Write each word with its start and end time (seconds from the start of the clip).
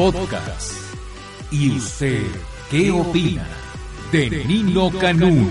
Podcast. 0.00 0.72
¿Y 1.52 1.76
usted 1.76 2.24
qué 2.70 2.90
opina 2.90 3.46
de 4.10 4.30
Nino 4.46 4.90
Canún? 4.98 5.46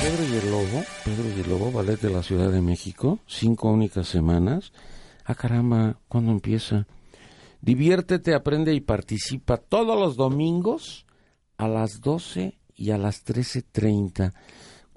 Pedro 0.00 0.24
y 0.30 0.36
el 0.36 0.48
Lobo, 0.48 0.84
Pedro 1.04 1.24
y 1.36 1.40
el 1.40 1.50
Lobo, 1.50 1.72
ballet 1.72 2.00
de 2.00 2.10
la 2.10 2.22
Ciudad 2.22 2.52
de 2.52 2.62
México, 2.62 3.18
cinco 3.26 3.72
únicas 3.72 4.06
semanas. 4.06 4.72
Ah, 5.24 5.34
caramba, 5.34 5.98
¿cuándo 6.06 6.30
empieza? 6.30 6.86
Diviértete, 7.60 8.32
aprende 8.32 8.72
y 8.72 8.80
participa 8.80 9.56
todos 9.56 9.98
los 9.98 10.14
domingos 10.14 11.04
a 11.56 11.66
las 11.66 12.00
12 12.00 12.60
y 12.76 12.92
a 12.92 12.96
las 12.96 13.26
13.30. 13.26 14.32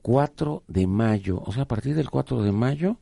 4 0.03 0.63
de 0.67 0.85
mayo, 0.85 1.41
o 1.43 1.51
sea, 1.51 1.63
a 1.63 1.67
partir 1.67 1.95
del 1.95 2.11
4 2.11 2.43
de 2.43 2.51
mayo, 2.51 2.99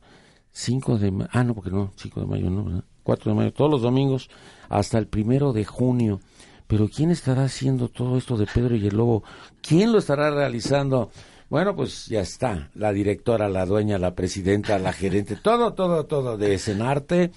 5 0.52 0.98
de 0.98 1.10
mayo, 1.10 1.30
ah, 1.32 1.44
no, 1.44 1.54
porque 1.54 1.70
no, 1.70 1.92
5 1.96 2.20
de 2.20 2.26
mayo 2.26 2.50
no, 2.50 2.64
¿verdad? 2.64 2.84
4 3.02 3.32
de 3.32 3.36
mayo, 3.36 3.52
todos 3.52 3.70
los 3.70 3.82
domingos 3.82 4.30
hasta 4.68 4.98
el 4.98 5.06
primero 5.06 5.52
de 5.52 5.64
junio. 5.64 6.20
Pero 6.66 6.88
¿quién 6.88 7.10
estará 7.10 7.44
haciendo 7.44 7.88
todo 7.88 8.16
esto 8.16 8.36
de 8.36 8.46
Pedro 8.46 8.76
y 8.76 8.86
el 8.86 8.96
Lobo? 8.96 9.24
¿Quién 9.60 9.92
lo 9.92 9.98
estará 9.98 10.30
realizando? 10.30 11.10
Bueno, 11.50 11.76
pues 11.76 12.06
ya 12.06 12.20
está, 12.20 12.70
la 12.74 12.92
directora, 12.92 13.48
la 13.50 13.66
dueña, 13.66 13.98
la 13.98 14.14
presidenta, 14.14 14.78
la 14.78 14.94
gerente, 14.94 15.36
todo, 15.36 15.74
todo, 15.74 16.06
todo 16.06 16.38
de 16.38 16.54
Escenarte 16.54 17.30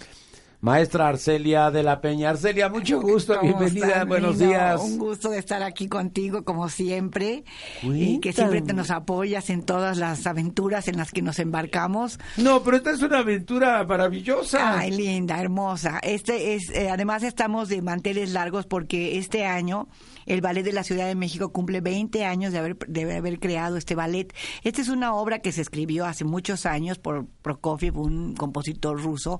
Maestra 0.65 1.09
Arcelia 1.09 1.69
de 1.69 1.83
la 1.83 2.01
Peña. 2.01 2.31
Arcelia, 2.31 2.69
mucho 2.69 2.99
gusto, 2.99 3.39
bienvenida, 3.39 4.03
buenos 4.03 4.39
días. 4.39 4.81
Un 4.81 4.97
gusto 4.97 5.29
de 5.29 5.37
estar 5.37 5.61
aquí 5.61 5.87
contigo, 5.87 6.43
como 6.43 6.69
siempre, 6.69 7.43
y 7.83 8.19
que 8.19 8.33
siempre 8.33 8.63
te 8.63 8.73
nos 8.73 8.89
apoyas 8.89 9.51
en 9.51 9.61
todas 9.61 9.95
las 9.99 10.25
aventuras 10.25 10.87
en 10.87 10.97
las 10.97 11.11
que 11.11 11.21
nos 11.21 11.37
embarcamos. 11.37 12.17
No, 12.37 12.63
pero 12.63 12.77
esta 12.77 12.89
es 12.89 13.03
una 13.03 13.19
aventura 13.19 13.83
maravillosa. 13.83 14.79
Ay, 14.79 14.89
linda, 14.89 15.39
hermosa. 15.39 15.99
Este 16.01 16.55
es, 16.55 16.71
eh, 16.71 16.89
además 16.89 17.21
estamos 17.21 17.69
de 17.69 17.83
manteles 17.83 18.31
largos 18.31 18.65
porque 18.65 19.19
este 19.19 19.45
año 19.45 19.87
el 20.25 20.41
Ballet 20.41 20.63
de 20.63 20.73
la 20.73 20.83
Ciudad 20.83 21.05
de 21.05 21.13
México 21.13 21.51
cumple 21.51 21.81
20 21.81 22.25
años 22.25 22.51
de 22.51 22.57
haber, 22.57 22.77
de 22.87 23.15
haber 23.15 23.39
creado 23.39 23.77
este 23.77 23.93
ballet. 23.93 24.33
Esta 24.63 24.81
es 24.81 24.89
una 24.89 25.13
obra 25.13 25.43
que 25.43 25.51
se 25.51 25.61
escribió 25.61 26.05
hace 26.05 26.25
muchos 26.25 26.65
años 26.65 26.97
por 26.97 27.27
Prokofiev, 27.43 27.99
un 27.99 28.33
compositor 28.33 28.99
ruso, 28.99 29.39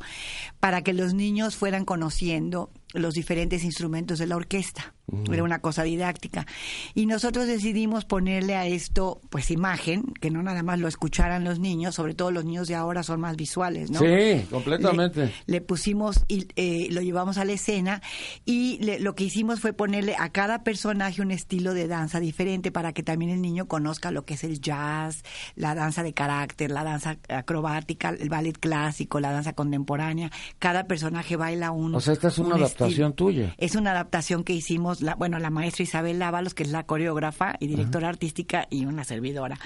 para 0.60 0.84
que 0.84 0.94
los 0.94 1.15
niños 1.16 1.56
fueran 1.56 1.86
conociendo 1.86 2.70
los 2.94 3.14
diferentes 3.14 3.64
instrumentos 3.64 4.20
de 4.20 4.28
la 4.28 4.36
orquesta. 4.36 4.94
Era 5.32 5.44
una 5.44 5.60
cosa 5.60 5.84
didáctica. 5.84 6.48
Y 6.96 7.06
nosotros 7.06 7.46
decidimos 7.46 8.06
ponerle 8.06 8.56
a 8.56 8.66
esto, 8.66 9.22
pues, 9.30 9.52
imagen, 9.52 10.02
que 10.20 10.32
no 10.32 10.42
nada 10.42 10.64
más 10.64 10.80
lo 10.80 10.88
escucharan 10.88 11.44
los 11.44 11.60
niños, 11.60 11.94
sobre 11.94 12.16
todo 12.16 12.32
los 12.32 12.44
niños 12.44 12.68
de 12.68 12.74
ahora 12.74 13.04
son 13.04 13.22
más 13.22 13.36
visuales, 13.36 13.92
¿no? 13.92 14.00
Sí, 14.00 14.46
completamente. 14.50 15.32
Le, 15.46 15.62
pusimos 15.62 16.26
y 16.28 16.48
eh, 16.56 16.88
lo 16.90 17.02
llevamos 17.02 17.38
a 17.38 17.46
la 17.46 17.52
escena 17.52 18.02
y 18.46 18.80
lo 19.00 19.14
que 19.14 19.26
hicimos 19.26 19.60
fue 19.60 19.74
ponerle 19.74 20.16
a 20.18 20.30
cada 20.30 20.64
personaje 20.64 21.22
un 21.22 21.30
estilo 21.30 21.76
de 21.76 21.88
danza 21.88 22.20
diferente 22.20 22.72
para 22.72 22.92
que 22.92 23.04
también 23.04 23.30
el 23.30 23.44
niño 23.44 23.68
conozca 23.68 24.10
lo 24.10 24.26
que 24.26 24.34
es 24.34 24.44
el 24.44 24.60
jazz, 24.60 25.24
la 25.56 25.76
danza 25.76 26.02
de 26.02 26.14
carácter, 26.14 26.72
la 26.72 26.84
danza 26.84 27.18
acrobática, 27.30 28.10
el 28.10 28.30
ballet 28.30 28.58
clásico, 28.60 29.20
la 29.20 29.32
danza 29.32 29.54
contemporánea. 29.54 30.32
Cada 30.58 30.88
personaje 30.88 31.36
baila 31.36 31.70
un. 31.70 31.94
O 31.94 32.02
sea, 32.02 32.14
esta 32.14 32.30
es 32.30 32.40
una 32.40 32.56
adaptación 32.56 32.85
tuya. 33.16 33.54
Es 33.58 33.76
una 33.76 33.92
adaptación 33.92 34.44
que 34.44 34.54
hicimos 34.54 35.02
la, 35.02 35.16
bueno, 35.16 35.40
la 35.40 35.50
maestra 35.50 35.84
Isabel 35.84 36.20
Lávalos, 36.20 36.54
que 36.54 36.64
es 36.64 36.70
la 36.70 36.86
coreógrafa 36.86 37.56
y 37.60 37.68
directora 37.68 38.10
artística 38.10 38.68
y 38.70 38.86
una 38.86 39.04
servidora. 39.04 39.60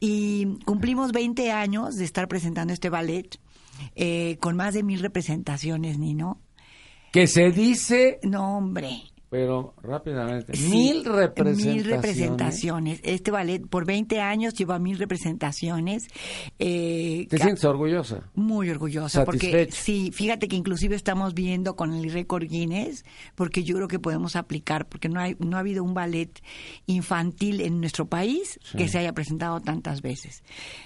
Y 0.00 0.58
cumplimos 0.64 1.12
20 1.12 1.50
años 1.50 1.96
de 1.96 2.04
estar 2.04 2.28
presentando 2.28 2.72
este 2.72 2.88
ballet 2.88 3.38
eh, 3.94 4.36
con 4.40 4.56
más 4.56 4.74
de 4.74 4.82
mil 4.82 5.00
representaciones, 5.00 5.98
Nino. 5.98 6.40
Que 7.12 7.26
se 7.26 7.50
dice... 7.50 8.18
No, 8.22 8.58
hombre. 8.58 9.02
Pero 9.30 9.74
rápidamente, 9.82 10.54
mil 10.70 11.04
representaciones. 11.04 11.74
Mil 11.74 11.84
representaciones. 11.84 13.00
Este 13.02 13.30
ballet 13.30 13.66
por 13.66 13.84
20 13.84 14.20
años 14.22 14.54
lleva 14.54 14.78
mil 14.78 14.98
representaciones. 14.98 16.08
Eh, 16.58 17.26
¿Te 17.28 17.36
sientes 17.36 17.62
orgullosa? 17.64 18.22
Muy 18.34 18.70
orgullosa. 18.70 19.26
Porque 19.26 19.68
sí, 19.70 20.10
fíjate 20.14 20.48
que 20.48 20.56
inclusive 20.56 20.96
estamos 20.96 21.34
viendo 21.34 21.76
con 21.76 21.92
el 21.92 22.10
récord 22.10 22.44
Guinness, 22.44 23.04
porque 23.34 23.64
yo 23.64 23.76
creo 23.76 23.88
que 23.88 23.98
podemos 23.98 24.34
aplicar, 24.34 24.88
porque 24.88 25.10
no, 25.10 25.20
hay, 25.20 25.36
no 25.40 25.58
ha 25.58 25.60
habido 25.60 25.84
un 25.84 25.92
ballet 25.92 26.30
infantil 26.86 27.60
en 27.60 27.80
nuestro 27.80 28.06
país 28.06 28.58
que 28.78 28.88
se 28.88 28.98
haya 28.98 29.12
presentado 29.12 29.60
tantas 29.60 30.00
veces. 30.00 30.42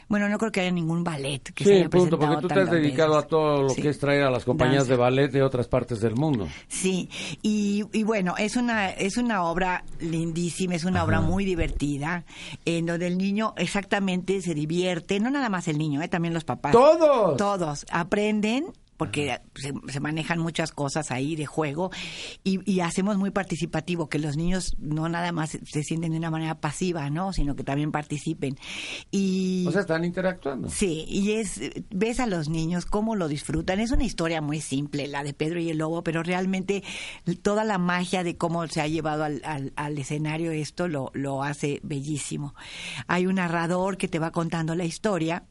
Bueno, 0.09 0.29
no 0.29 0.39
creo 0.39 0.51
que 0.51 0.63
haya 0.63 0.73
ningún 0.73 1.05
ballet 1.05 1.53
que 1.55 1.65
se 1.65 1.75
haya 1.75 1.89
punto, 1.89 2.19
porque 2.19 2.43
tú 2.43 2.49
te 2.49 2.61
has 2.61 2.71
dedicado 2.73 3.17
a 3.17 3.23
todo 3.23 3.63
lo 3.63 3.75
que 3.75 3.89
es 3.89 3.99
traer 4.01 4.25
a 4.25 4.31
las 4.31 4.45
compañías 4.45 4.89
de 4.89 4.97
ballet 4.97 5.31
de 5.31 5.43
otras 5.43 5.69
partes 5.69 6.01
del 6.01 6.17
mundo. 6.17 6.49
Sí, 6.67 7.09
y, 7.41 7.85
y 7.93 8.03
bueno, 8.03 8.32
es 8.37 8.57
una, 8.57 8.91
es 8.91 9.17
una 9.17 9.45
obra 9.45 9.85
lindísima, 10.01 10.75
es 10.75 10.85
una 10.85 11.05
obra 11.05 11.21
muy 11.21 11.45
divertida, 11.45 12.25
en 12.65 12.87
donde 12.87 13.07
el 13.07 13.19
niño 13.19 13.55
exactamente 13.57 14.41
se 14.41 14.55
divierte, 14.55 15.21
no 15.21 15.31
nada 15.31 15.49
más 15.49 15.69
el 15.69 15.79
niño, 15.79 16.03
eh, 16.03 16.09
también 16.09 16.35
los 16.35 16.45
papás. 16.45 16.73
Todos. 16.73 17.37
Todos 17.37 17.87
aprenden 17.91 18.73
porque 19.03 19.41
se, 19.57 20.01
manejan 20.01 20.39
muchas 20.39 20.71
cosas 20.71 21.11
ahí 21.11 21.35
de 21.35 21.45
juego 21.45 21.91
y, 22.45 22.81
hacemos 22.83 23.17
muy 23.17 23.31
participativo, 23.31 24.09
que 24.09 24.19
los 24.19 24.37
niños 24.37 24.77
no 24.79 25.09
nada 25.09 25.33
más 25.33 25.51
se 25.51 25.83
sienten 25.83 26.13
de 26.13 26.19
una 26.19 26.31
manera 26.31 26.61
pasiva, 26.61 27.11
¿no? 27.11 27.33
Sino 27.33 27.57
que 27.57 27.65
también 27.65 27.91
participen. 27.91 28.57
Y, 29.11 29.65
o 29.67 29.73
sea, 29.73 29.81
están 29.81 30.05
interactuando. 30.05 30.69
Sí, 30.69 31.05
y 31.09 31.33
es, 31.33 31.61
ves 31.91 32.21
a 32.21 32.27
los 32.27 32.49
niños 32.49 32.87
cómo 32.87 33.17
lo 33.17 33.27
disfrutan. 33.27 33.81
Es 33.81 33.91
una 33.91 34.05
historia 34.05 34.41
muy 34.41 34.61
simple, 34.61 35.09
la 35.09 35.25
de 35.25 35.35
Pedro 35.35 35.59
y 35.59 35.71
el 35.71 35.79
Lobo, 35.79 36.05
pero 36.05 36.23
realmente 36.23 36.85
toda 37.43 37.65
la 37.65 37.79
magia 37.79 38.23
de 38.23 38.37
cómo 38.37 38.67
se 38.69 38.81
ha 38.81 38.87
llevado 38.87 39.25
al, 39.25 39.73
al 39.75 39.99
escenario 39.99 40.53
esto 40.53 40.87
lo, 40.87 41.11
lo 41.15 41.43
hace 41.43 41.81
bellísimo. 41.83 42.55
Hay 43.09 43.27
un 43.27 43.37
narrador 43.37 43.97
que 43.97 44.09
te 44.09 44.21
va 44.21 44.31
contando 44.31 44.75
la 44.75 44.85
historia 44.85 45.45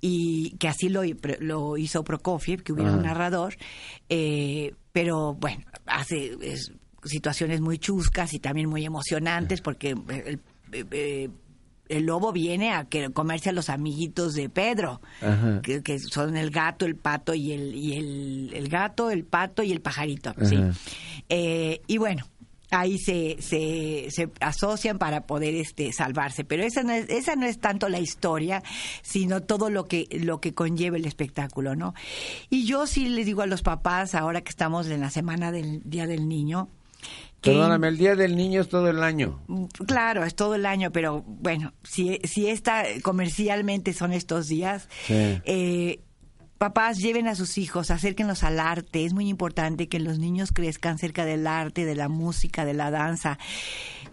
y 0.00 0.56
que 0.58 0.68
así 0.68 0.88
lo, 0.88 1.02
lo 1.40 1.76
hizo 1.76 2.04
Prokofiev, 2.04 2.62
que 2.62 2.72
hubiera 2.72 2.92
un 2.92 3.02
narrador, 3.02 3.56
eh, 4.08 4.74
pero 4.92 5.34
bueno, 5.34 5.64
hace 5.86 6.36
situaciones 7.04 7.60
muy 7.60 7.78
chuscas 7.78 8.32
y 8.34 8.38
también 8.38 8.68
muy 8.68 8.84
emocionantes 8.84 9.60
porque 9.60 9.90
el, 9.90 10.40
eh, 10.72 11.28
el 11.88 12.06
lobo 12.06 12.32
viene 12.32 12.72
a 12.72 12.84
que 12.84 13.10
comerse 13.10 13.50
a 13.50 13.52
los 13.52 13.68
amiguitos 13.68 14.34
de 14.34 14.48
Pedro, 14.48 15.00
que, 15.62 15.98
son 15.98 16.36
el 16.36 16.50
gato, 16.50 16.86
el 16.86 16.96
pato 16.96 17.34
y 17.34 17.52
el, 17.52 17.74
y 17.74 17.94
el, 17.94 18.52
el 18.54 18.68
gato, 18.68 19.10
el 19.10 19.24
pato 19.24 19.62
y 19.62 19.72
el 19.72 19.80
pajarito. 19.80 20.34
¿sí? 20.42 20.58
Eh, 21.28 21.82
y 21.86 21.98
bueno, 21.98 22.24
ahí 22.74 22.98
se, 22.98 23.36
se, 23.40 24.06
se, 24.10 24.30
asocian 24.40 24.98
para 24.98 25.26
poder 25.26 25.54
este 25.54 25.92
salvarse. 25.92 26.44
Pero 26.44 26.62
esa 26.62 26.82
no 26.82 26.92
es 26.92 27.08
esa 27.08 27.36
no 27.36 27.46
es 27.46 27.58
tanto 27.58 27.88
la 27.88 28.00
historia 28.00 28.62
sino 29.02 29.42
todo 29.42 29.70
lo 29.70 29.86
que 29.86 30.06
lo 30.10 30.40
que 30.40 30.54
conlleva 30.54 30.96
el 30.96 31.06
espectáculo 31.06 31.76
no 31.76 31.94
y 32.50 32.64
yo 32.66 32.86
sí 32.86 33.08
le 33.08 33.24
digo 33.24 33.42
a 33.42 33.46
los 33.46 33.62
papás 33.62 34.14
ahora 34.14 34.42
que 34.42 34.50
estamos 34.50 34.88
en 34.88 35.00
la 35.00 35.10
semana 35.10 35.52
del 35.52 35.82
día 35.84 36.06
del 36.06 36.28
niño 36.28 36.68
Perdóname, 37.40 37.88
el 37.88 37.98
Día 37.98 38.16
del 38.16 38.36
Niño 38.36 38.62
es 38.62 38.70
todo 38.70 38.88
el 38.88 39.02
año. 39.02 39.38
Claro, 39.86 40.24
es 40.24 40.34
todo 40.34 40.54
el 40.54 40.64
año, 40.64 40.90
pero 40.92 41.22
bueno, 41.26 41.74
si, 41.82 42.18
si 42.24 42.48
esta 42.48 42.84
comercialmente 43.02 43.92
son 43.92 44.14
estos 44.14 44.48
días, 44.48 44.88
eh, 45.10 46.00
papás 46.58 46.98
lleven 46.98 47.28
a 47.28 47.34
sus 47.34 47.58
hijos, 47.58 47.90
acérquenlos 47.90 48.42
al 48.42 48.60
arte. 48.60 49.04
Es 49.04 49.12
muy 49.12 49.28
importante 49.28 49.88
que 49.88 49.98
los 50.00 50.18
niños 50.18 50.52
crezcan 50.52 50.98
cerca 50.98 51.24
del 51.24 51.46
arte, 51.46 51.84
de 51.84 51.94
la 51.94 52.08
música, 52.08 52.64
de 52.64 52.74
la 52.74 52.90
danza. 52.90 53.38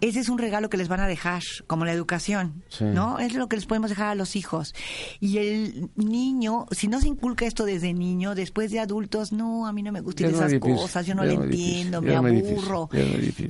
Ese 0.02 0.20
es 0.20 0.30
un 0.30 0.40
regalo 0.40 0.70
que 0.70 0.78
les 0.78 0.88
van 0.88 1.00
a 1.00 1.08
dejar, 1.08 1.44
como 1.68 1.86
la 1.86 1.94
educación, 1.94 2.64
¿no? 2.80 3.20
Es 3.20 3.36
lo 3.36 3.48
que 3.48 3.56
les 3.56 3.66
podemos 3.68 3.90
dejar 3.90 4.08
a 4.08 4.16
los 4.16 4.36
hijos. 4.36 4.74
Y 5.20 5.38
el 5.38 5.92
niño, 5.96 6.66
si 6.72 6.88
no 6.88 7.00
se 7.00 7.08
inculca 7.08 7.46
esto 7.46 7.66
desde 7.66 7.94
niño, 7.94 8.34
después 8.34 8.72
de 8.72 8.80
adultos, 8.80 9.32
no, 9.32 9.68
a 9.68 9.74
mí 9.74 9.84
no 9.84 9.92
me 9.92 10.02
gustan 10.02 10.34
esas 10.34 10.54
cosas, 10.60 11.06
yo 11.06 11.14
no 11.14 11.24
le 11.24 11.34
entiendo, 11.34 12.02
me 12.02 12.16
aburro. 12.16 12.90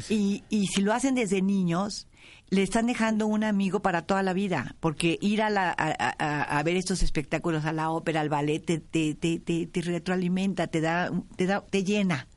Y, 0.10 0.44
y 0.50 0.68
si 0.68 0.82
lo 0.82 0.94
hacen 0.94 1.16
desde 1.16 1.42
niños, 1.42 2.08
le 2.52 2.64
están 2.64 2.86
dejando 2.86 3.28
un 3.28 3.46
amigo 3.46 3.82
para 3.82 4.02
toda 4.02 4.22
la 4.24 4.34
vida, 4.34 4.76
porque 4.82 5.18
ir 5.22 5.42
a, 5.42 5.50
la, 5.50 5.72
a, 5.72 6.64
ver 6.64 6.76
estos 6.76 7.02
espectáculos, 7.02 7.64
a 7.64 7.72
la 7.72 7.90
ópera, 7.90 8.20
al 8.20 8.28
ballet, 8.28 8.60
te, 8.60 8.80
te, 8.80 9.16
te, 9.16 9.40
te, 9.40 9.82
retroalimenta, 9.82 10.68
te 10.68 10.82
da, 10.82 11.12
te 11.38 11.46
da, 11.46 11.62
te 11.62 11.86
llena. 11.86 12.28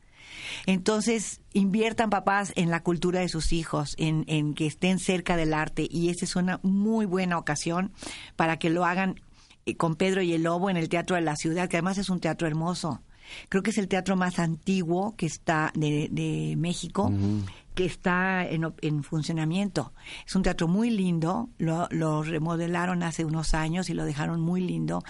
Entonces, 0.67 1.41
inviertan 1.53 2.11
papás 2.11 2.53
en 2.55 2.71
la 2.71 2.85
cultura 2.85 3.21
de 3.21 3.29
sus 3.29 3.53
hijos, 3.53 3.97
en, 3.99 4.25
en 4.29 4.55
que 4.55 4.67
estén 4.67 5.01
cerca 5.01 5.37
del 5.37 5.53
arte, 5.53 5.89
y 5.91 6.11
esa 6.11 6.25
es 6.25 6.37
una 6.37 6.61
muy 6.63 7.07
buena 7.07 7.37
ocasión 7.37 7.93
para 8.37 8.57
que 8.57 8.71
lo 8.71 8.85
hagan 8.85 9.21
eh, 9.67 9.77
con 9.77 9.97
Pedro 9.97 10.23
y 10.23 10.33
el 10.33 10.45
Lobo 10.45 10.71
en 10.71 10.77
el 10.77 10.89
Teatro 10.89 11.17
de 11.17 11.23
la 11.23 11.35
Ciudad, 11.35 11.69
que 11.69 11.79
además 11.79 11.99
es 11.99 12.09
un 12.09 12.21
teatro 12.21 12.47
hermoso. 12.47 13.03
Creo 13.49 13.65
que 13.65 13.71
es 13.71 13.79
el 13.79 13.89
teatro 13.89 14.15
más 14.15 14.39
antiguo 14.39 15.17
que 15.17 15.27
está 15.27 15.73
de, 15.75 16.09
de 16.13 16.55
México 16.57 17.11
que 17.75 17.85
está 17.85 18.47
en, 18.47 19.03
funcionamiento. 19.03 19.93
Es 20.27 20.37
un 20.37 20.43
teatro 20.43 20.69
muy 20.69 20.91
lindo, 20.91 21.51
lo, 21.59 21.89
lo, 21.91 22.23
remodelaron 22.23 23.03
hace 23.03 23.25
unos 23.25 23.53
años 23.55 23.91
y 23.91 23.95
lo 23.95 24.05
dejaron 24.05 24.41
muy 24.41 24.61
lindo. 24.61 25.03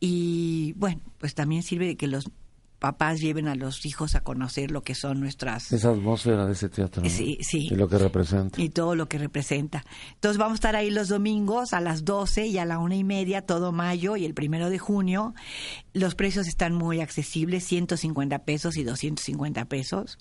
Y 0.00 0.72
bueno, 0.76 1.00
pues 1.18 1.34
también 1.34 1.62
sirve 1.62 1.86
de 1.86 1.96
que 1.96 2.06
los 2.06 2.30
papás 2.78 3.20
lleven 3.20 3.48
a 3.48 3.54
los 3.54 3.86
hijos 3.86 4.14
a 4.14 4.20
conocer 4.20 4.70
lo 4.70 4.82
que 4.82 4.94
son 4.94 5.20
nuestras... 5.20 5.72
Esa 5.72 5.90
atmósfera 5.90 6.46
de 6.46 6.52
ese 6.52 6.68
teatro. 6.68 7.02
Sí, 7.08 7.38
sí. 7.40 7.68
Y 7.70 7.74
lo 7.74 7.88
que 7.88 7.98
representa. 7.98 8.60
Y 8.60 8.68
todo 8.68 8.94
lo 8.94 9.08
que 9.08 9.18
representa. 9.18 9.84
Entonces 10.14 10.38
vamos 10.38 10.52
a 10.52 10.56
estar 10.56 10.76
ahí 10.76 10.90
los 10.90 11.08
domingos 11.08 11.72
a 11.72 11.80
las 11.80 12.04
12 12.04 12.46
y 12.46 12.58
a 12.58 12.64
la 12.64 12.78
una 12.78 12.96
y 12.96 13.04
media 13.04 13.42
todo 13.42 13.72
mayo 13.72 14.16
y 14.16 14.24
el 14.24 14.34
primero 14.34 14.70
de 14.70 14.78
junio. 14.78 15.34
Los 15.92 16.14
precios 16.14 16.46
están 16.46 16.74
muy 16.74 17.00
accesibles, 17.00 17.64
150 17.64 18.40
pesos 18.40 18.76
y 18.76 18.84
250 18.84 19.64
pesos. 19.66 20.18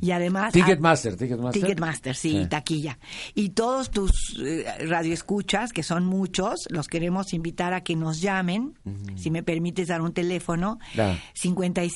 Y 0.00 0.10
además... 0.12 0.52
Ticketmaster, 0.52 1.16
Ticketmaster. 1.16 1.62
Ticketmaster, 1.62 2.16
sí, 2.16 2.46
taquilla. 2.48 2.98
Y 3.34 3.50
todos 3.50 3.90
tus 3.90 4.38
eh, 4.40 4.64
radioescuchas, 4.86 5.72
que 5.72 5.82
son 5.82 6.06
muchos, 6.06 6.66
los 6.70 6.88
queremos 6.88 7.32
invitar 7.34 7.74
a 7.74 7.82
que 7.82 7.96
nos 7.96 8.20
llamen, 8.20 8.74
si 9.16 9.30
me 9.30 9.42
permites 9.42 9.88
dar 9.88 10.00
un 10.00 10.12
teléfono, 10.12 10.78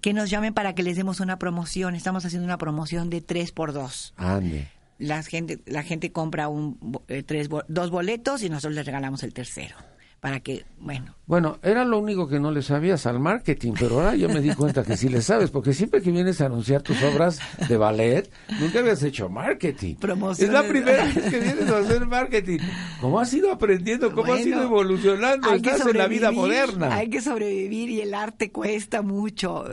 que 0.00 0.12
nos 0.12 0.30
llamen 0.30 0.52
para 0.52 0.74
que 0.74 0.82
les 0.82 0.96
demos 0.96 1.20
una 1.20 1.38
promoción. 1.38 1.94
Estamos 1.94 2.24
haciendo 2.24 2.44
una 2.44 2.58
promoción 2.58 3.08
de 3.08 3.20
3 3.20 3.52
por 3.52 3.72
2 3.72 4.14
Ande. 4.16 4.66
La 4.98 5.22
gente, 5.22 5.60
la 5.64 5.84
gente 5.84 6.10
compra 6.10 6.48
un, 6.48 6.98
eh, 7.06 7.22
tres, 7.22 7.48
dos 7.68 7.90
boletos 7.90 8.42
y 8.42 8.50
nosotros 8.50 8.74
les 8.74 8.84
regalamos 8.84 9.22
el 9.22 9.32
tercero 9.32 9.76
para 10.22 10.38
que, 10.38 10.64
bueno. 10.78 11.16
Bueno, 11.26 11.58
era 11.64 11.84
lo 11.84 11.98
único 11.98 12.28
que 12.28 12.38
no 12.38 12.52
le 12.52 12.62
sabías 12.62 13.06
al 13.06 13.18
marketing, 13.18 13.72
pero 13.76 13.96
ahora 13.96 14.14
yo 14.14 14.28
me 14.28 14.40
di 14.40 14.54
cuenta 14.54 14.84
que 14.84 14.96
sí 14.96 15.08
le 15.08 15.20
sabes, 15.20 15.50
porque 15.50 15.72
siempre 15.72 16.00
que 16.00 16.12
vienes 16.12 16.40
a 16.40 16.46
anunciar 16.46 16.80
tus 16.80 17.02
obras 17.02 17.40
de 17.68 17.76
ballet, 17.76 18.30
nunca 18.60 18.78
habías 18.78 19.02
hecho 19.02 19.28
marketing. 19.28 19.96
Es 20.38 20.48
la 20.48 20.62
primera 20.62 21.06
vez 21.06 21.28
que 21.28 21.40
vienes 21.40 21.68
a 21.68 21.78
hacer 21.78 22.06
marketing. 22.06 22.60
¿Cómo 23.00 23.18
has 23.18 23.34
ido 23.34 23.50
aprendiendo? 23.50 24.12
¿Cómo 24.12 24.32
has 24.32 24.46
ido 24.46 24.62
evolucionando? 24.62 25.52
Estás 25.54 25.84
en 25.84 25.98
la 25.98 26.06
vida 26.06 26.30
moderna. 26.30 26.94
Hay 26.94 27.10
que 27.10 27.20
sobrevivir 27.20 27.90
y 27.90 28.00
el 28.02 28.14
arte 28.14 28.52
cuesta 28.52 29.02
mucho. 29.02 29.64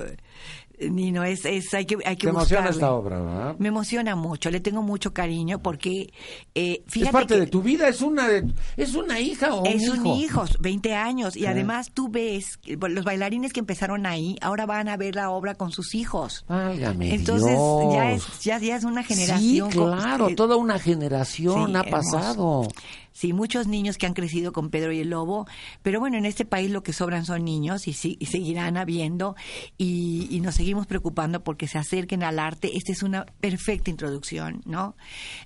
Nino, 0.81 1.23
es, 1.23 1.45
es 1.45 1.73
hay 1.73 1.85
que, 1.85 1.97
hay 2.05 2.15
que 2.15 2.27
Te 2.27 2.29
emociona 2.29 2.69
esta 2.69 2.91
obra, 2.93 3.19
¿verdad? 3.21 3.55
Me 3.59 3.67
emociona 3.69 4.15
mucho, 4.15 4.49
le 4.49 4.59
tengo 4.59 4.81
mucho 4.81 5.13
cariño 5.13 5.59
porque 5.59 6.11
eh, 6.55 6.83
Es 6.93 7.09
parte 7.09 7.39
de 7.39 7.47
tu 7.47 7.61
vida, 7.61 7.87
es 7.87 8.01
una 8.01 8.27
de, 8.27 8.45
es 8.77 8.95
una 8.95 9.19
hija 9.19 9.53
o 9.53 9.61
un 9.61 9.67
es 9.67 9.83
hijo. 9.83 9.93
un 9.93 10.05
hijo, 10.07 10.45
20 10.59 10.95
años 10.95 11.35
y 11.35 11.45
además 11.45 11.91
tú 11.93 12.09
ves 12.09 12.59
los 12.65 13.03
bailarines 13.05 13.53
que 13.53 13.59
empezaron 13.59 14.05
ahí 14.05 14.37
ahora 14.41 14.65
van 14.65 14.87
a 14.89 14.97
ver 14.97 15.15
la 15.15 15.29
obra 15.31 15.55
con 15.55 15.71
sus 15.71 15.95
hijos. 15.95 16.45
Válgame 16.47 17.13
Entonces 17.13 17.49
Dios. 17.51 17.93
ya 17.93 18.11
es 18.11 18.39
ya, 18.41 18.57
ya 18.59 18.75
es 18.75 18.83
una 18.83 19.03
generación. 19.03 19.71
Sí, 19.71 19.77
claro, 19.77 20.29
eh, 20.29 20.35
toda 20.35 20.55
una 20.55 20.79
generación 20.79 21.67
sí, 21.71 21.75
ha 21.75 21.79
hermoso. 21.81 21.89
pasado. 22.11 22.67
Sí, 23.11 23.33
muchos 23.33 23.67
niños 23.67 23.97
que 23.97 24.05
han 24.05 24.13
crecido 24.13 24.53
con 24.53 24.69
Pedro 24.69 24.91
y 24.91 24.99
el 24.99 25.09
Lobo, 25.09 25.47
pero 25.81 25.99
bueno, 25.99 26.17
en 26.17 26.25
este 26.25 26.45
país 26.45 26.69
lo 26.71 26.83
que 26.83 26.93
sobran 26.93 27.25
son 27.25 27.43
niños 27.43 27.87
y, 27.87 27.93
sí- 27.93 28.17
y 28.19 28.27
seguirán 28.27 28.77
habiendo 28.77 29.35
y, 29.77 30.27
y 30.29 30.39
nos 30.41 30.55
seguimos 30.55 30.87
preocupando 30.87 31.43
porque 31.43 31.67
se 31.67 31.77
acerquen 31.77 32.23
al 32.23 32.39
arte. 32.39 32.77
Esta 32.77 32.91
es 32.91 33.03
una 33.03 33.25
perfecta 33.39 33.89
introducción, 33.89 34.61
¿no? 34.65 34.95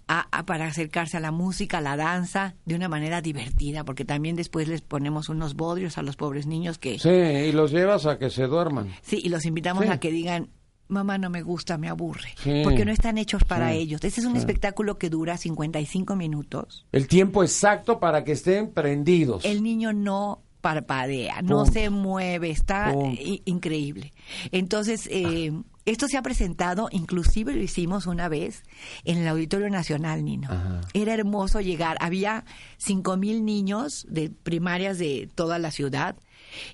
A- 0.07 0.27
a- 0.31 0.45
para 0.45 0.67
acercarse 0.67 1.17
a 1.17 1.19
la 1.19 1.31
música, 1.31 1.77
a 1.77 1.81
la 1.81 1.95
danza, 1.97 2.55
de 2.65 2.75
una 2.75 2.89
manera 2.89 3.21
divertida, 3.21 3.83
porque 3.83 4.05
también 4.05 4.35
después 4.35 4.67
les 4.67 4.81
ponemos 4.81 5.29
unos 5.29 5.55
bodrios 5.55 5.97
a 5.97 6.03
los 6.03 6.15
pobres 6.15 6.45
niños 6.45 6.77
que... 6.77 6.99
Sí, 6.99 7.09
y 7.09 7.51
los 7.53 7.71
llevas 7.71 8.05
a 8.05 8.17
que 8.19 8.29
se 8.29 8.43
duerman. 8.43 8.93
Sí, 9.01 9.19
y 9.23 9.29
los 9.29 9.45
invitamos 9.45 9.85
Sí. 9.85 9.89
a 9.89 9.99
que 9.99 10.11
digan, 10.11 10.49
mamá 10.87 11.17
no 11.17 11.29
me 11.29 11.41
gusta, 11.41 11.77
me 11.77 11.89
aburre, 11.89 12.29
Sí. 12.43 12.61
porque 12.63 12.85
no 12.85 12.91
están 12.91 13.17
hechos 13.17 13.43
para 13.43 13.71
Sí. 13.71 13.77
ellos. 13.79 14.03
Este 14.03 14.19
es 14.21 14.25
un 14.27 14.33
Sí. 14.33 14.39
espectáculo 14.39 14.97
que 14.97 15.09
dura 15.09 15.37
55 15.37 16.15
minutos. 16.15 16.85
El 16.91 17.07
tiempo 17.07 17.43
exacto 17.43 17.99
para 17.99 18.23
que 18.23 18.33
estén 18.33 18.71
prendidos. 18.71 19.45
El 19.45 19.63
niño 19.63 19.93
no 19.93 20.41
parpadea, 20.61 21.41
no 21.41 21.65
se 21.65 21.89
mueve, 21.89 22.49
está 22.49 22.93
i- 23.19 23.41
increíble. 23.45 24.13
Entonces, 24.53 25.09
eh, 25.11 25.51
esto 25.85 26.07
se 26.07 26.15
ha 26.17 26.21
presentado, 26.21 26.87
inclusive 26.91 27.53
lo 27.53 27.61
hicimos 27.61 28.07
una 28.07 28.29
vez 28.29 28.63
en 29.03 29.17
el 29.17 29.27
Auditorio 29.27 29.69
Nacional, 29.69 30.23
Nino. 30.23 30.47
Ajá. 30.49 30.79
Era 30.93 31.13
hermoso 31.13 31.59
llegar, 31.59 31.97
había 31.99 32.45
cinco 32.77 33.17
mil 33.17 33.43
niños 33.43 34.05
de 34.09 34.29
primarias 34.29 34.97
de 34.99 35.29
toda 35.35 35.59
la 35.59 35.69
ciudad 35.71 36.15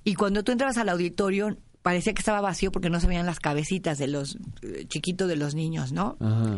y 0.03 0.13
cuando 0.13 0.44
tú 0.44 0.51
entrabas 0.51 0.77
al 0.77 0.89
auditorio 0.89 1.57
parecía 1.89 2.13
que 2.13 2.19
estaba 2.21 2.41
vacío 2.41 2.71
porque 2.71 2.89
no 2.89 3.00
se 3.00 3.07
veían 3.07 3.25
las 3.25 3.39
cabecitas 3.39 3.97
de 3.97 4.07
los 4.07 4.38
eh, 4.62 4.86
chiquitos 4.88 5.27
de 5.27 5.36
los 5.36 5.56
niños, 5.56 5.91
¿no? 5.91 6.18
Ajá. 6.19 6.57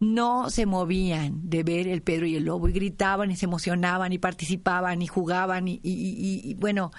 no 0.00 0.48
se 0.50 0.64
movían 0.66 1.48
de 1.50 1.62
ver 1.62 1.86
el 1.88 2.00
Pedro 2.02 2.26
y 2.26 2.36
el 2.36 2.44
Lobo 2.44 2.68
y 2.68 2.72
gritaban 2.72 3.30
y 3.30 3.36
se 3.36 3.44
emocionaban 3.46 4.12
y 4.12 4.18
participaban 4.18 5.02
y 5.02 5.06
jugaban 5.06 5.68
y, 5.68 5.80
y- 5.82 5.90
y- 5.92 6.50
y, 6.50 6.54
bueno, 6.54 6.90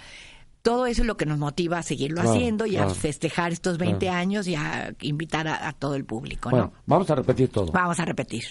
todo 0.62 0.86
eso 0.86 1.02
es 1.02 1.08
lo 1.08 1.18
que 1.18 1.26
nos 1.26 1.40
motiva 1.40 1.80
a 1.80 1.84
seguirlo 1.84 2.22
Claro, 2.22 2.32
haciendo 2.34 2.66
y 2.68 2.72
claro. 2.72 2.92
a 2.92 2.94
festejar 2.96 3.52
estos 3.52 3.78
20 3.80 4.06
Claro. 4.06 4.18
años 4.20 4.48
y 4.48 4.54
a 4.56 4.94
invitar 5.02 5.48
a, 5.48 5.68
a 5.68 5.74
todo 5.74 5.96
el 5.96 6.06
público, 6.06 6.50
Bueno, 6.52 6.66
¿no? 6.76 6.82
vamos 6.86 7.10
a 7.10 7.16
repetir 7.16 7.50
todo. 7.50 7.72
Vamos 7.72 8.00
a 8.00 8.06
repetir. 8.06 8.44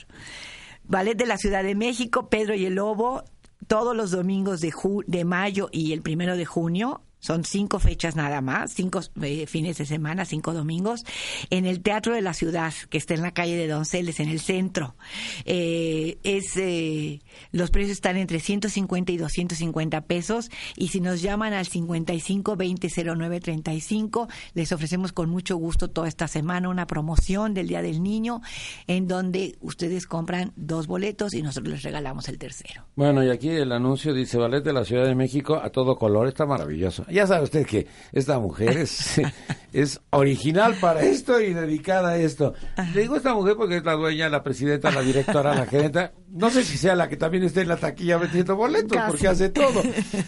Ballet 0.84 1.14
de 1.16 1.26
la 1.26 1.36
Ciudad 1.36 1.62
de 1.62 1.74
México, 1.76 2.28
Pedro 2.28 2.54
y 2.56 2.64
el 2.66 2.74
Lobo, 2.74 3.22
todos 3.68 3.94
los 3.96 4.10
domingos 4.10 4.60
de, 4.60 4.72
ju- 4.72 5.04
de 5.06 5.24
mayo 5.24 5.68
y 5.70 5.92
el 5.92 6.02
primero 6.02 6.36
de 6.36 6.44
junio. 6.46 7.02
Son 7.20 7.44
cinco 7.44 7.78
fechas 7.78 8.16
nada 8.16 8.40
más, 8.40 8.72
cinco 8.72 9.00
eh, 9.22 9.46
fines 9.46 9.78
de 9.78 9.86
semana, 9.86 10.24
cinco 10.24 10.54
domingos, 10.54 11.04
en 11.50 11.66
el 11.66 11.80
Teatro 11.82 12.14
de 12.14 12.22
la 12.22 12.34
Ciudad, 12.34 12.72
que 12.88 12.98
está 12.98 13.14
en 13.14 13.22
la 13.22 13.32
calle 13.32 13.56
de 13.56 13.68
Donceles, 13.68 14.20
en 14.20 14.28
el 14.28 14.40
centro. 14.40 14.96
Eh, 15.44 16.18
es 16.22 16.56
eh, 16.56 17.20
Los 17.52 17.70
precios 17.70 17.92
están 17.92 18.16
entre 18.16 18.40
150 18.40 19.12
y 19.12 19.16
250 19.18 20.00
pesos, 20.02 20.50
y 20.76 20.88
si 20.88 21.00
nos 21.00 21.20
llaman 21.20 21.52
al 21.52 21.66
55 21.66 22.56
20 22.56 22.88
09 23.16 23.40
35, 23.40 24.28
les 24.54 24.72
ofrecemos 24.72 25.12
con 25.12 25.28
mucho 25.28 25.56
gusto 25.56 25.88
toda 25.88 26.08
esta 26.08 26.26
semana 26.26 26.68
una 26.68 26.86
promoción 26.86 27.54
del 27.54 27.68
Día 27.68 27.82
del 27.82 28.02
Niño, 28.02 28.40
en 28.86 29.06
donde 29.06 29.56
ustedes 29.60 30.06
compran 30.06 30.52
dos 30.56 30.86
boletos 30.86 31.34
y 31.34 31.42
nosotros 31.42 31.74
les 31.74 31.82
regalamos 31.82 32.28
el 32.28 32.38
tercero. 32.38 32.86
Bueno, 32.96 33.22
y 33.22 33.30
aquí 33.30 33.48
el 33.48 33.72
anuncio 33.72 34.14
dice 34.14 34.38
Ballet 34.38 34.64
de 34.64 34.72
la 34.72 34.84
Ciudad 34.84 35.04
de 35.04 35.14
México 35.14 35.56
a 35.56 35.70
todo 35.70 35.96
color, 35.96 36.28
está 36.28 36.46
maravilloso. 36.46 37.04
Ya 37.10 37.26
sabe 37.26 37.44
usted 37.44 37.66
que 37.66 37.86
esta 38.12 38.38
mujer 38.38 38.76
es, 38.78 39.20
es 39.72 40.00
original 40.10 40.76
para 40.80 41.02
esto 41.02 41.40
y 41.40 41.52
dedicada 41.52 42.10
a 42.10 42.16
esto. 42.16 42.54
Le 42.94 43.02
digo 43.02 43.16
esta 43.16 43.34
mujer 43.34 43.56
porque 43.56 43.76
es 43.76 43.84
la 43.84 43.94
dueña, 43.94 44.28
la 44.28 44.42
presidenta, 44.42 44.90
la 44.90 45.02
directora, 45.02 45.54
la 45.54 45.66
gerenta. 45.66 46.12
No 46.28 46.50
sé 46.50 46.64
si 46.64 46.78
sea 46.78 46.94
la 46.94 47.08
que 47.08 47.16
también 47.16 47.44
esté 47.44 47.62
en 47.62 47.68
la 47.68 47.76
taquilla 47.76 48.18
vendiendo 48.18 48.56
boletos, 48.56 48.96
Casi. 48.96 49.10
porque 49.10 49.28
hace 49.28 49.48
todo. 49.50 49.82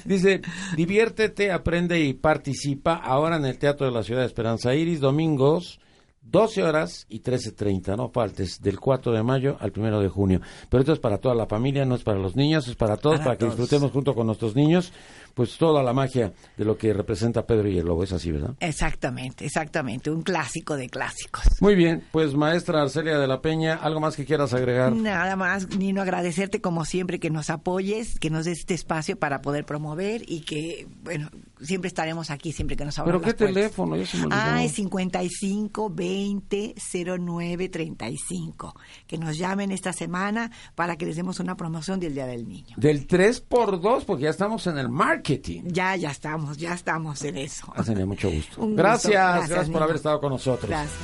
Dice, 0.05 0.43
diviértete, 0.77 1.53
aprende 1.53 2.01
y 2.01 2.15
participa 2.15 2.95
ahora 2.95 3.37
en 3.37 3.45
el 3.47 3.59
Teatro 3.59 3.87
de 3.87 3.93
la 3.93 4.03
Ciudad 4.03 4.21
de 4.21 4.27
Esperanza 4.27 4.75
Iris, 4.75 5.01
domingos 5.01 5.79
12 6.23 6.63
horas 6.63 7.07
y 7.09 7.21
13.30, 7.21 7.97
no 7.97 8.09
faltes, 8.09 8.61
del 8.63 8.79
4 8.79 9.13
de 9.13 9.23
mayo 9.23 9.57
al 9.59 9.73
1 9.77 10.01
de 10.01 10.09
junio. 10.09 10.41
Pero 10.71 10.81
esto 10.81 10.93
es 10.93 11.01
para 11.01 11.19
toda 11.19 11.35
la 11.35 11.47
familia, 11.47 11.85
no 11.85 11.97
es 11.97 12.05
para 12.05 12.19
los 12.19 12.37
niños, 12.37 12.69
es 12.69 12.77
para 12.77 12.97
todos, 12.97 13.19
Para 13.19 13.25
para, 13.25 13.39
que 13.39 13.47
disfrutemos 13.47 13.91
junto 13.91 14.15
con 14.15 14.27
nuestros 14.27 14.55
niños, 14.55 14.93
pues 15.35 15.57
toda 15.59 15.83
la 15.83 15.93
magia 15.93 16.33
de 16.57 16.65
lo 16.65 16.77
que 16.77 16.93
representa 16.93 17.47
Pedro 17.47 17.69
y 17.69 17.79
el 17.79 17.87
Lobo, 17.87 18.05
es 18.05 18.13
así, 18.13 18.33
¿verdad? 18.33 18.55
Exactamente, 18.61 19.45
exactamente, 19.45 20.11
un 20.11 20.23
clásico 20.23 20.77
de 20.77 20.89
clásicos. 20.89 21.43
Muy 21.61 21.75
bien, 21.75 22.05
pues 22.11 22.35
maestra 22.35 22.83
Arcelia 22.83 23.19
de 23.19 23.27
la 23.27 23.43
Peña, 23.43 23.75
¿algo 23.75 24.01
más 24.01 24.17
que 24.17 24.25
quieras 24.25 24.55
agregar? 24.55 24.93
Nada 24.93 25.37
más, 25.37 25.69
Nino, 25.77 26.03
agradecerte 26.03 26.61
como 26.61 26.85
siempre 26.85 27.21
que 27.21 27.31
nos 27.31 27.51
apoyes, 27.51 28.19
que 28.19 28.31
nos 28.31 28.47
des 28.47 28.63
este 28.63 28.75
espacio 28.75 29.19
para 29.19 29.43
poder 29.43 29.65
promover 29.65 30.23
y 30.27 30.43
que, 30.43 30.87
bueno, 31.03 31.31
siempre 31.61 31.89
estaremos 31.89 32.31
aquí, 32.31 32.53
siempre 32.53 32.77
que 32.77 32.85
nos 32.85 32.99
abran 32.99 33.21
¿Pero 33.21 33.21
qué 33.21 33.35
puertas. 33.35 33.55
teléfono? 33.55 33.97
Ya 33.97 34.07
se 34.07 34.19
me. 34.19 34.29
Ah, 34.31 34.63
es 34.63 34.73
55 34.73 35.91
20 35.91 36.75
09 37.19 37.69
35. 37.69 38.75
Que 39.07 39.19
nos 39.19 39.37
llamen 39.37 39.73
esta 39.73 39.93
semana 39.93 40.51
para 40.75 40.97
que 40.97 41.07
les 41.07 41.17
demos 41.17 41.41
una 41.41 41.57
promoción 41.57 41.99
del 41.99 42.15
Día 42.15 42.27
del 42.27 42.49
Niño. 42.49 42.77
Del 42.77 43.07
3 43.07 43.41
por 43.41 43.81
2 43.81 44.05
porque 44.05 44.25
ya 44.25 44.31
estamos 44.31 44.67
en 44.69 44.79
el 44.79 44.89
marketing. 44.89 45.22
Ya, 45.65 45.97
ya 45.97 46.11
estamos, 46.11 46.57
ya 46.57 46.75
estamos 46.75 47.23
en 47.23 47.37
eso. 47.37 47.73
Hacen 47.75 48.07
mucho 48.07 48.31
gusto. 48.31 48.69
Gracias, 48.75 49.13
gracias, 49.13 49.49
Gracias, 49.49 49.71
por 49.71 49.83
haber 49.83 49.97
estado 49.97 50.21
con 50.21 50.31
nosotros. 50.31 50.69
Gracias. 50.69 50.99